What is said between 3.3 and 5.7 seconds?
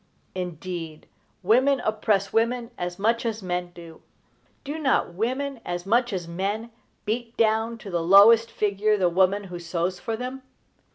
men do. Do not women,